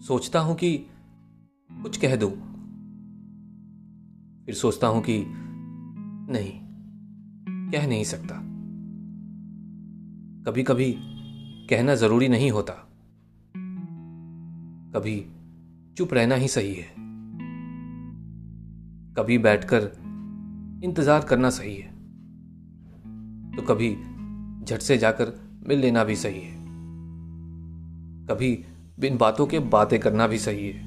[0.00, 0.86] सोचता हूँ कि
[1.82, 2.30] कुछ कह दूँ।
[4.46, 5.24] फिर सोचता हूँ कि
[6.32, 6.52] नहीं,
[7.70, 8.34] कह नहीं सकता।
[10.46, 10.96] कभी कभी
[11.70, 12.72] कहना ज़रूरी नहीं होता।
[14.94, 15.26] कभी
[15.98, 16.88] चुप रहना ही सही है।
[19.14, 19.90] कभी बैठकर
[20.84, 21.92] इंतज़ार करना सही है।
[23.56, 23.94] तो कभी
[24.64, 25.32] झट से जाकर
[25.68, 26.56] मिल लेना भी सही है।
[28.26, 28.64] कभी
[29.00, 30.80] बिन बातों के बातें करना भी सही है।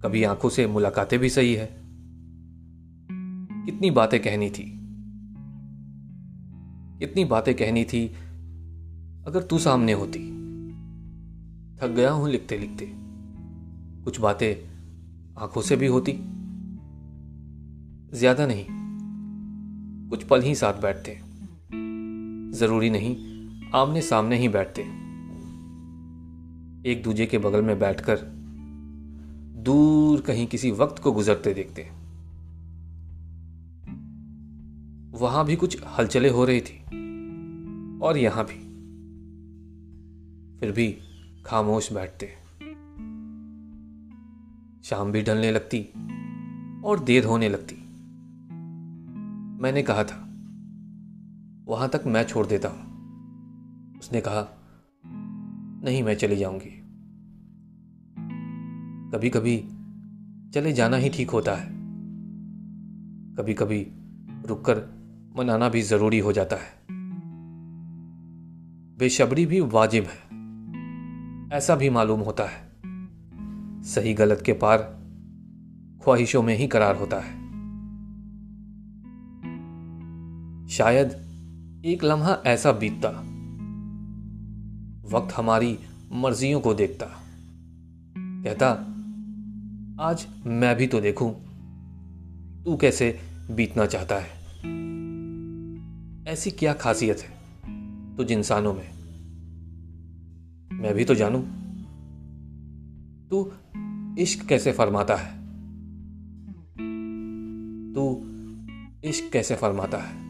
[0.00, 1.66] कभी आँखों से मुलाकातें भी सही है।
[3.66, 4.72] कितनी बातें कहनी थी?
[6.98, 8.06] कितनी बातें कहनी थी?
[9.26, 10.18] अगर तू सामने होती।
[11.76, 12.92] थक गया हूँ लिखते लिखते
[14.04, 14.54] कुछ बातें
[15.42, 16.12] आँखों से भी होती।
[18.18, 18.66] ज़्यादा नहीं।
[20.08, 21.20] कुछ पल ही साथ बैठते।
[22.58, 23.16] ज़रूरी नहीं
[23.74, 25.07] आमने सामने ही बैठते।
[26.86, 28.18] एक दूजे के बगल में बैठकर
[29.62, 31.82] दूर कहीं किसी वक्त को गुजरते देखते
[35.18, 36.78] वहाँ भी कुछ हलचले हो रही थी
[37.98, 38.68] और यहाँ भी।
[40.60, 40.98] फिर भी
[41.46, 42.26] खामोश बैठते
[44.84, 45.80] शाम भी ढलने लगती
[46.84, 47.74] और देर होने लगती।
[49.62, 50.24] मैंने कहा था,
[51.66, 52.88] वहाँ तक मैं छोड़ देता हूँ।
[53.98, 54.42] उसने कहा
[55.84, 56.84] नहीं, मैं चली जाऊँगी।
[59.10, 59.68] कभी कभी
[60.50, 61.66] चले जाना ही ठीक होता है।
[63.34, 63.86] कभी कभी
[64.46, 64.76] रुककर
[65.36, 66.78] मनाना भी ज़रूरी हो जाता है।
[68.98, 70.28] बेशबरी भी वाजिब है।
[71.56, 72.68] ऐसा भी मालूम होता है।
[73.82, 74.78] सही गलत के पार
[76.04, 77.48] ख्वाहिशों में ही करार होता है।
[80.68, 81.08] शायद
[81.84, 83.27] एक लम्हा ऐसा बीतता
[85.10, 85.78] वक्त हमारी
[86.12, 87.06] मर्जियों को देखता।
[88.18, 88.68] कहता,
[90.04, 91.48] आज मैं भी तो देखूँ।
[92.64, 94.38] तू कैसे बीतना चाहता है?
[96.32, 97.38] ऐसी क्या खासियत है
[98.16, 98.92] तुझ इंसानों में?
[100.72, 101.44] मैं भी तो जानू।
[103.30, 103.52] तू
[104.18, 105.38] इश्क कैसे फरमाता है?
[107.94, 108.22] तू
[109.04, 110.28] इश्क कैसे फरमाता है?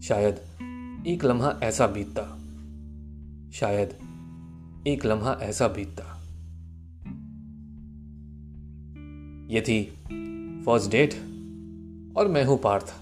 [0.00, 0.34] शायद
[1.06, 2.39] एक लम्हा ऐसा बीतता।
[3.52, 3.96] शायद
[4.86, 6.16] एक लम्हा ऐसा बीतता।
[9.54, 9.84] ये थी
[10.66, 11.14] फ़र्स्ट डेट
[12.16, 12.94] और मैं हूँ पार्थ।